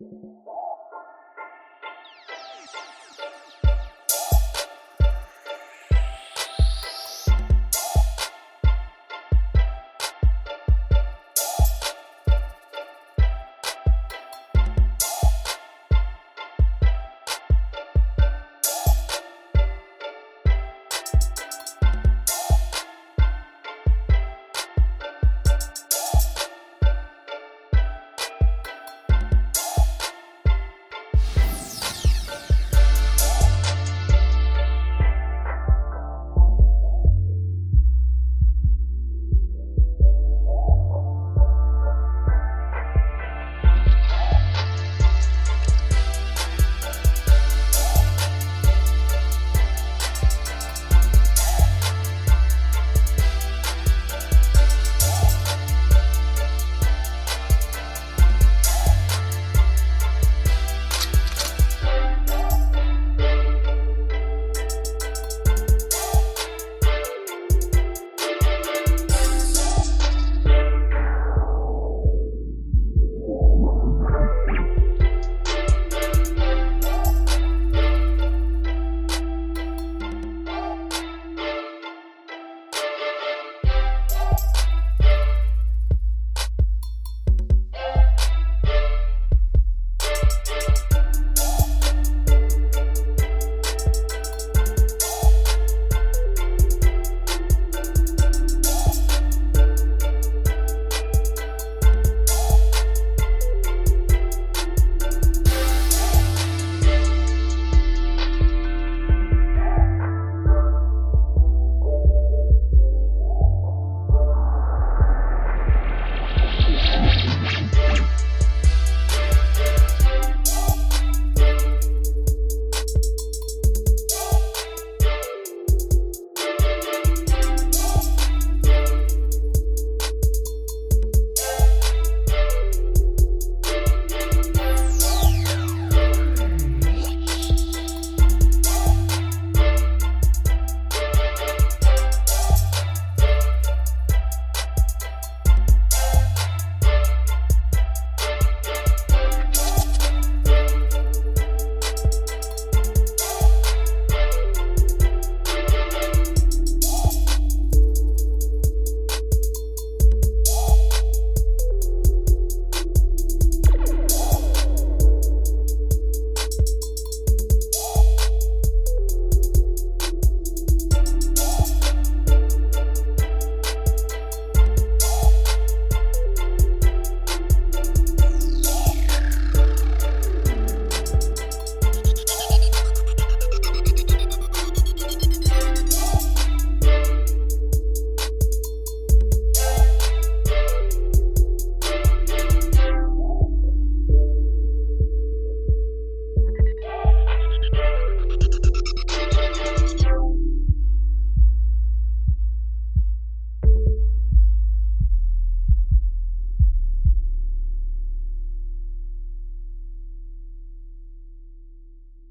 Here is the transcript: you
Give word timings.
you 0.00 0.39